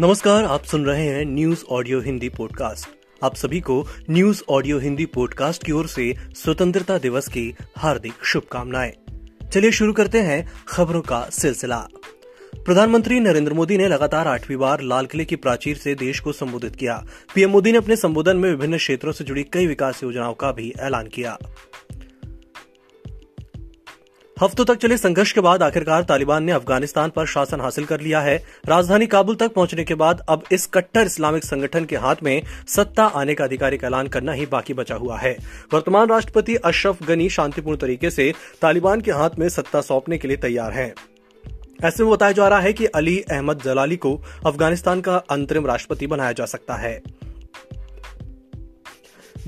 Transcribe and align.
नमस्कार, 0.00 0.44
आप 0.44 0.64
सुन 0.64 0.84
रहे 0.84 1.06
हैं 1.06 1.24
न्यूज़ 1.24 1.64
ऑडियो 1.70 2.00
हिंदी 2.00 2.28
पॉडकास्ट 2.28 2.88
आप 3.24 3.34
सभी 3.34 3.60
को 3.60 3.86
न्यूज़ 4.10 4.42
ऑडियो 4.48 4.78
हिंदी 4.78 5.06
पॉडकास्ट 5.06 5.64
की 5.64 5.72
ओर 5.72 5.86
से 5.86 6.14
स्वतंत्रता 6.34 6.98
दिवस 6.98 7.28
की 7.28 7.54
हार्दिक 7.76 8.12
शुभकामनाएँ। 8.24 8.92
चलिए 9.52 9.70
शुरू 9.70 9.92
करते 9.92 10.20
हैं 10.20 10.52
खबरों 10.68 11.00
का 11.00 11.28
सिलसिला। 11.32 11.88
प्रधानमंत्री 12.54 13.20
नरेंद्र 13.20 13.52
मोदी 13.52 13.78
ने 13.78 13.88
लगातार 13.88 14.28
आठवीं 14.28 14.56
बार 14.56 14.80
लाल 14.80 15.06
किले 15.06 15.24
की 15.24 15.36
प्राचीर 15.36 15.76
से 15.76 15.94
देश 15.94 16.20
को 16.20 16.32
संबोधित 16.32 16.76
किया। 16.76 17.06
पीएम 17.34 17.50
मोदी 17.50 17.72
ने 17.72 17.78
अपने 17.78 17.96
संबोधन 17.96 18.36
में 18.36 18.50
विभिन्न 18.50 18.76
क्षेत्रों 18.76 19.12
से 19.12 19.24
जुड़ी 19.24 19.42
कई 19.42 19.66
विकास 19.66 20.02
योजनाओं 20.02 20.34
का 20.34 20.52
भी 20.52 20.74
ऐलान 20.80 21.06
किया। 21.06 21.38
हफ्तों 24.42 24.64
तक 24.64 24.74
चले 24.74 24.96
संघर्ष 24.96 25.32
के 25.32 25.40
बाद 25.40 25.62
आखिरकार 25.62 26.02
तालिबान 26.02 26.44
ने 26.44 26.52
अफ़गानिस्तान 26.52 27.10
पर 27.10 27.26
शासन 27.26 27.60
हासिल 27.60 27.84
कर 27.84 28.00
लिया 28.00 28.20
है। 28.20 28.36
राजधानी 28.66 29.06
काबुल 29.06 29.36
तक 29.36 29.52
पहुँचने 29.52 29.84
के 29.84 29.94
बाद 29.94 30.20
अब 30.28 30.42
इस 30.52 30.66
कट्टर 30.66 31.06
इस्लामिक 31.06 31.44
संगठन 31.44 31.84
के 31.84 31.96
हाथ 31.96 32.16
में 32.22 32.42
सत्ता 32.68 33.04
आने 33.04 33.34
का 33.34 33.44
आधिकारिक 33.44 33.84
ऐलान 33.84 34.06
करना 34.06 34.32
ही 34.32 34.46
बाकी 34.46 34.74
बचा 34.74 34.94
हुआ 34.94 35.18
है। 35.18 35.36
वर्तमान 35.74 36.08
राष्ट्रपति 36.08 36.54
अशरफ 36.54 37.02
गनी 37.02 37.28
शांतिपूर्ण 37.28 37.78
तरीके 37.78 38.10
से 38.10 38.32
तालिबान 38.62 39.00
के 39.00 39.10
हाथ 39.10 39.30
में 39.38 39.48
सत्ता 39.48 39.80
सौंपने 39.80 40.18
के 40.18 40.28
लिए 40.28 40.36
तैयार 40.36 40.72
हैं। 40.72 40.92
ऐसे 41.84 42.02
में 42.02 42.12
बताया 42.12 42.32
जा 42.32 42.48
रहा 42.48 42.60
है 42.60 42.72
कि 42.72 42.86
अली 42.86 43.20
अहमद 43.30 43.62
जलाली 43.62 43.96
को 43.96 44.20
अफ़गानिस्तान 44.46 45.00
का 45.00 45.16
अंतरिम 45.16 45.66
राष्ट्रपति 45.66 46.06
बनाया 46.06 46.32
जा 46.32 46.46
सकता 46.46 46.74
है। 46.74 47.02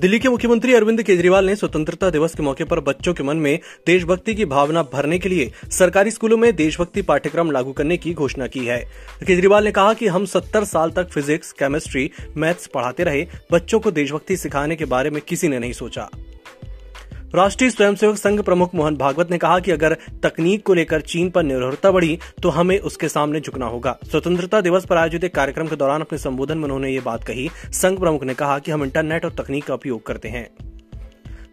दिल्ली 0.00 0.18
के 0.18 0.28
मुख्यमंत्री 0.28 0.74
अरविंद 0.74 1.02
केजरीवाल 1.02 1.46
ने 1.46 1.56
स्वतंत्रता 1.56 2.10
दिवस 2.10 2.34
के 2.34 2.42
मौके 2.42 2.64
पर 2.64 2.80
बच्चों 2.80 3.14
के 3.14 3.22
मन 3.22 3.36
में 3.36 3.60
देशभक्ति 3.86 4.34
की 4.34 4.44
भावना 4.44 4.82
भरने 4.82 5.18
के 5.18 5.28
लिए 5.28 5.52
सरकारी 5.70 6.10
स्कूलों 6.10 6.36
में 6.36 6.56
देशभक्ति 6.56 7.02
पाठ्यक्रम 7.02 7.50
लागू 7.50 7.72
करने 7.72 7.96
की 7.96 8.14
घोषणा 8.14 8.46
की 8.46 8.64
है। 8.66 8.78
केजरीवाल 9.26 9.64
ने 9.64 9.72
कहा 9.72 9.94
कि 9.94 10.06
हम 10.06 10.24
70 10.26 10.64
साल 10.64 10.90
तक 10.90 11.08
फिजिक्स, 11.08 11.52
केमिस्ट्री, 11.52 12.10
मैथ्स 12.36 12.66
पढ़ाते 12.66 13.04
रहे, 13.04 13.26
बच्चों 13.52 13.80
को 13.80 13.90
देशभक्ति 13.90 14.36
सिखाने 14.36 14.76
के 14.76 14.84
बारे 14.84 15.10
में 15.10 15.22
किसी 15.22 15.48
ने 15.48 15.58
नहीं 15.58 15.72
सोचा। 15.72 16.08
राष्ट्रीय 17.34 17.70
स्वयंसेवक 17.70 18.16
संघ 18.16 18.40
प्रमुख 18.40 18.74
मोहन 18.74 18.96
भागवत 18.96 19.30
ने 19.30 19.38
कहा 19.38 19.58
कि 19.58 19.70
अगर 19.70 19.96
तकनीक 20.22 20.62
को 20.66 20.74
लेकर 20.74 21.00
चीन 21.00 21.28
पर 21.30 21.42
निर्भरता 21.42 21.90
बढ़ी 21.90 22.18
तो 22.42 22.48
हमें 22.48 22.78
उसके 22.78 23.08
सामने 23.08 23.40
झुकना 23.40 23.66
होगा। 23.66 23.96
स्वतंत्रता 24.10 24.60
दिवस 24.60 24.84
पर 24.84 24.96
आयोजित 24.96 25.24
एक 25.24 25.34
कार्यक्रम 25.34 25.66
के 25.66 25.76
दौरान 25.76 26.00
अपने 26.00 26.18
संबोधन 26.18 26.58
में 26.58 26.64
उन्होंने 26.64 26.90
ये 26.90 27.00
बात 27.00 27.24
कही। 27.24 27.48
संघ 27.72 27.98
प्रमुख 27.98 28.24
ने 28.24 28.34
कहा 28.34 28.58
कि 28.58 28.70
हम 28.70 28.84
इंटरनेट 28.84 29.24
और 29.24 29.32
तकनीक 29.32 29.64
का 29.64 29.74
उपयोग 29.74 30.02
करते 30.06 30.28
हैं। 30.28 30.48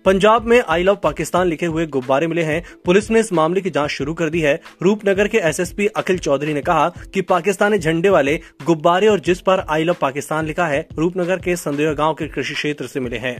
पंजाब 0.05 0.45
में 0.45 0.61
आई 0.69 0.83
लव 0.83 0.95
पाकिस्तान 0.95 1.47
लिखे 1.47 1.65
हुए 1.65 1.85
गुब्बारे 1.85 2.27
मिले 2.27 2.43
हैं। 2.43 2.63
पुलिस 2.85 3.11
ने 3.11 3.19
इस 3.19 3.31
मामले 3.33 3.61
की 3.61 3.69
जाँच 3.69 3.89
शुरू 3.89 4.13
कर 4.13 4.29
दी 4.29 4.41
है। 4.41 4.59
रूपनगर 4.83 5.27
के 5.27 5.37
एसएसपी 5.37 5.87
अखिल 5.87 6.17
चौधरी 6.17 6.53
ने 6.53 6.61
कहा 6.61 6.89
कि 7.13 7.21
पाकिस्तानी 7.21 7.79
झंडे 7.79 8.09
वाले 8.09 8.39
गुब्बारे 8.65 9.07
और 9.07 9.19
जिस 9.19 9.41
पर 9.41 9.65
आई 9.69 9.83
लव 9.83 9.95
पाकिस्तान 10.01 10.45
लिखा 10.45 10.67
है, 10.67 10.87
रूपनगर 10.97 11.39
के 11.39 11.55
संदेह 11.55 11.93
गाँव 11.93 12.13
के 12.13 12.27
कृषि 12.27 12.53
क्षेत्र 12.53 12.87
से 12.87 12.99
मिले 12.99 13.17
हैं। 13.17 13.37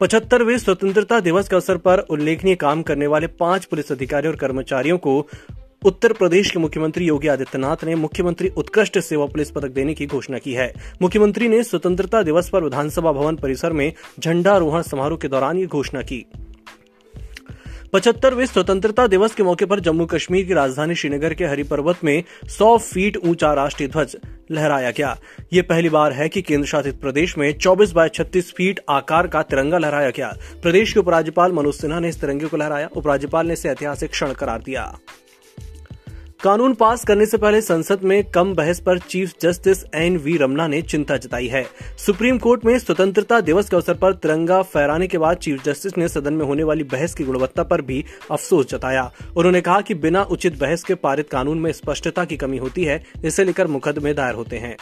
पचहत्तरवें 0.00 0.58
स्वतंत्रता 0.58 1.18
दिवस 1.20 1.48
के 1.48 1.56
अवसर 1.56 1.76
पर 1.76 1.98
उल्लेखनीय 1.98 2.54
काम 2.54 2.82
करने 2.82 3.06
वाले 3.06 3.26
पाँच 3.26 3.64
पुलिस 3.64 3.90
अधिकारियों 3.92 4.32
और 4.34 4.38
कर्मचारियों 4.38 4.98
को 4.98 5.26
उत्तर 5.84 6.12
प्रदेश 6.12 6.50
के 6.50 6.58
मुख्यमंत्री 6.58 7.04
योगी 7.04 7.28
आदित्यनाथ 7.28 7.84
ने 7.84 7.94
मुख्यमंत्री 7.94 8.48
उत्कृष्ट 8.48 8.98
सेवा 8.98 9.26
पुलिस 9.26 9.50
पदक 9.50 9.68
देने 9.68 9.94
की 9.94 10.06
घोषणा 10.06 10.38
की 10.38 10.52
है। 10.52 10.72
मुख्यमंत्री 11.02 11.48
ने 11.48 11.62
स्वतंत्रता 11.62 12.22
दिवस 12.22 12.48
पर 12.48 12.64
विधानसभा 12.64 13.12
भवन 13.12 13.36
परिसर 13.36 13.72
में 13.72 13.92
झंडारोहण 14.20 14.82
समारोह 14.82 15.18
के 15.18 15.28
दौरान 15.28 15.58
ये 15.58 15.66
घोषणा 15.66 16.02
की। 16.02 16.24
पचहत्तरवे 17.92 18.46
स्वतंत्रता 18.46 19.06
दिवस 19.06 19.34
के 19.34 19.42
मौके 19.42 19.64
पर 19.64 19.80
जम्मू 19.80 20.06
कश्मीर 20.06 20.44
की 20.46 20.54
राजधानी 20.54 20.94
श्रीनगर 20.94 21.34
के 21.34 21.44
हरि 21.44 21.62
पर्वत 21.62 21.98
में 22.04 22.22
100 22.48 22.76
फीट 22.78 23.16
ऊँचा 23.16 23.52
राष्ट्रीय 23.54 23.88
ध्वज 23.88 24.16
लहराया 24.50 24.90
गया। 24.90 25.16
ये 25.52 25.62
पहली 25.62 25.88
बार 25.88 26.12
है 26.12 26.28
कि 26.28 26.42
केंद्र 26.42 26.66
शासित 26.68 27.00
प्रदेश 27.00 27.36
में 27.38 27.58
24 27.58 27.92
बाय 27.92 28.08
36 28.08 28.52
फीट 28.52 28.80
आकार 28.88 29.26
का 29.26 29.42
तिरंगा 29.42 29.78
लहराया 29.78 30.10
गया। 30.10 30.32
प्रदेश 30.62 30.92
के 30.92 31.00
उपराज्यपाल 31.00 31.52
मनोज 31.52 31.74
सिन्हा 31.74 32.00
ने 32.00 32.08
इस 32.08 32.20
तिरंगे 32.20 32.46
को 32.46 32.56
लहराया। 32.56 32.88
उपराज्यपाल 32.96 33.46
ने 33.46 33.52
इसे 33.52 33.68
ऐतिहासिक 33.68 34.10
क्षण 34.10 34.32
करार 34.32 34.62
दिया। 34.62 34.84
कानून 36.40 36.74
पास 36.74 37.04
करने 37.04 37.26
से 37.26 37.36
पहले 37.36 37.60
संसद 37.60 38.02
में 38.02 38.24
कम 38.24 38.54
बहस 38.54 38.80
पर 38.80 38.98
chief 38.98 39.32
justice 39.40 39.82
N 39.94 40.16
V 40.16 40.36
Ramana 40.36 40.66
ने 40.66 40.82
चिंता 40.82 41.16
जताई 41.16 41.46
है। 41.46 41.64
सुप्रीम 42.06 42.38
कोर्ट 42.38 42.64
में 42.64 42.78
स्वतंत्रता 42.78 43.40
दिवस 43.40 43.70
के 43.70 43.76
अवसर 43.76 43.94
पर 43.94 44.12
तिरंगा 44.12 44.62
फहराने 44.62 45.06
के 45.06 45.18
बाद 45.18 45.36
चीफ 45.36 45.64
जस्टिस 45.64 45.98
ने 45.98 46.08
सदन 46.08 46.34
में 46.34 46.44
होने 46.46 46.62
वाली 46.62 46.84
बहस 46.84 47.14
की 47.14 47.24
गुणवत्ता 47.24 47.62
पर 47.62 47.82
भी 47.82 48.04
अफसोस 48.30 48.68
जताया। 48.70 49.10
उन्होंने 49.36 49.60
कहा 49.60 49.80
कि 49.80 49.94
बिना 49.94 50.22
उचित 50.22 50.58
बहस 50.58 50.84
के 50.84 50.94
पारित 50.94 51.28
कानून 51.30 51.58
में 51.58 51.72
स्पष्टता 51.72 52.24
की 52.24 52.36
कमी 52.36 52.58
होती 52.58 52.84
है, 52.84 53.04
इसे 53.24 53.44
लेकर 53.44 53.66
मुकदमे 53.66 54.14
दायर 54.14 54.34
होते 54.34 54.56
हैं। 54.56 54.76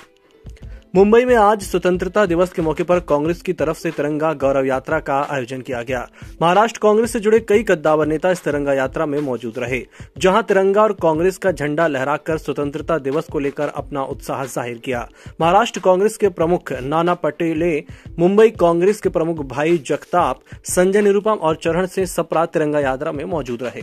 मुंबई 0.96 1.24
में 1.24 1.34
आज 1.36 1.62
स्वतंत्रता 1.62 2.24
दिवस 2.26 2.52
के 2.52 2.62
मौके 2.62 2.82
पर 2.82 3.00
कांग्रेस 3.00 3.40
की 3.42 3.52
तरफ़ 3.52 3.78
से 3.78 3.90
तिरंगा 3.90 4.32
गौरव 4.34 4.66
यात्रा 4.66 5.00
का 5.00 5.18
आयोजन 5.30 5.60
किया 5.60 5.82
गया। 5.82 6.00
महाराष्ट्र 6.42 6.80
कांग्रेस 6.82 7.12
से 7.12 7.20
जुड़े 7.20 7.40
कई 7.40 7.62
कद्दावर 7.62 8.06
नेता 8.06 8.30
इस 8.30 8.42
तिरंगा 8.44 8.72
यात्रा 8.74 9.06
में 9.06 9.18
मौजूद 9.20 9.58
रहे, 9.58 9.82
जहाँ 10.18 10.42
तिरंगा 10.42 10.82
और 10.82 10.92
कांग्रेस 11.02 11.38
का 11.38 11.52
झंडा 11.52 11.86
लहराकर 11.86 12.38
स्वतंत्रता 12.38 12.98
दिवस 13.00 13.28
को 13.28 13.38
लेकर 13.38 13.68
अपना 13.68 14.02
उत्साह 14.04 14.44
ज़ाहिर 14.46 14.78
किया। 14.78 15.06
महाराष्ट्र 15.40 15.80
कांग्रेस 15.80 16.16
के 16.16 16.28
प्रमुख 16.30 16.72
नाना 16.74 17.14
पटेले, 17.16 17.76
मुंबई 18.18 18.50
कांग्रेस 18.50 19.00
के 19.00 19.08
प्रमुख 19.10 19.46
भाई 19.46 19.78
जगताप, 19.86 20.40
संजय 20.66 21.02
निरुपम 21.02 21.32
और 21.32 21.56
चरण 21.56 21.86
से 21.86 22.06
सप्रा 22.08 22.46
तिरंगा 22.46 22.80
यात्रा 22.80 23.12
में 23.12 23.24
मौजूद 23.26 23.62
रहे। 23.62 23.82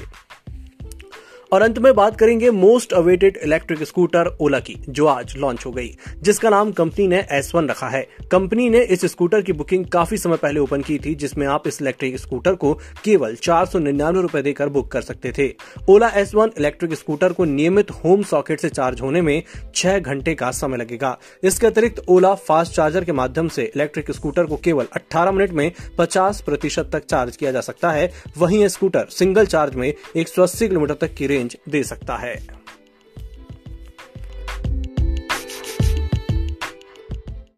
और 1.53 1.61
अंत 1.61 1.77
में 1.79 1.93
बात 1.95 2.15
करेंगे 2.17 2.49
most 2.51 2.93
awaited 2.93 3.37
electric 3.37 3.83
scooter 3.83 4.27
Ola 4.41 4.59
की, 4.59 4.75
जो 4.89 5.05
आज 5.05 5.33
लॉन्च 5.37 5.65
हो 5.65 5.71
गई, 5.71 5.89
जिसका 6.21 6.49
नाम 6.49 6.71
कंपनी 6.71 7.07
ने 7.07 7.17
एस 7.31 7.51
रखा 7.55 7.87
है। 7.87 8.01
कंपनी 8.31 8.69
ने 8.69 8.79
इस 8.85 9.05
स्कूटर 9.05 9.41
की 9.41 9.53
बुकिंग 9.53 9.85
काफ़ी 9.85 10.17
समय 10.17 10.37
पहले 10.37 10.59
ओपन 10.59 10.81
की 10.81 10.97
थी, 10.99 11.13
जिसमें 11.15 11.45
आप 11.47 11.67
इस 11.67 11.81
इलेक्ट्रिक 11.81 12.17
स्कूटर 12.19 12.55
को 12.55 12.73
केवल 13.03 13.35
चार 13.35 13.65
सौ 13.65 13.79
निन्यानवे 13.79 14.21
रूपए 14.21 14.41
देकर 14.41 14.69
बुक 14.69 14.91
कर 14.91 15.01
सकते 15.01 15.33
थे। 15.37 15.47
ओला 15.89 16.09
एस 16.15 16.31
इलेक्ट्रिक 16.35 16.93
स्कूटर 16.93 17.33
को 17.33 17.45
नियमित 17.45 17.91
होम 18.03 18.23
सॉकेट 18.23 18.59
से 18.59 18.69
चार्ज 18.69 19.01
होने 19.01 19.21
में 19.21 19.43
छह 19.75 19.99
घंटे 19.99 20.35
का 20.35 20.51
समय 20.51 20.77
लगेगा। 20.77 21.17
इसके 21.43 21.67
अतिरिक्त 21.67 22.01
ओला 22.07 22.33
फास्ट 22.41 22.73
चार्जर 22.73 23.03
के 23.03 23.11
माध्यम 23.11 23.47
से 23.49 23.63
इलेक्ट्रिक 23.65 24.11
स्कूटर 24.11 24.45
को 24.45 24.57
केवल 24.57 24.87
अट्ठारह 24.93 25.31
मिनट 25.31 25.51
में 25.51 25.71
पचास 25.97 26.41
प्रतिशत 26.41 26.89
तक 26.93 27.05
चार्ज 27.05 27.37
किया 27.37 27.51
जा 27.51 27.61
सकता 27.61 27.91
है। 27.91 28.11
वहीं 28.37 28.67
स्कूटर 28.69 29.07
सिंगल 29.11 29.45
चार्ज 29.45 29.75
में 29.75 29.91
एक 30.15 30.27
सौ 30.27 30.43
अस्सी 30.43 30.67
किलोमीटर 30.67 30.93
तक 31.01 31.13
की 31.13 31.27
रेंज 31.27 31.41
रेंज 31.43 31.57
दे 31.69 31.83
सकता 31.83 32.17
है। 32.17 32.62